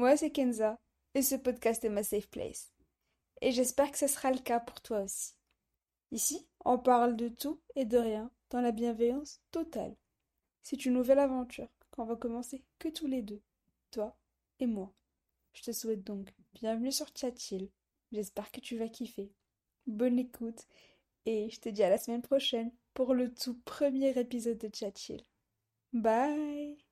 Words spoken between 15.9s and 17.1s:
donc bienvenue sur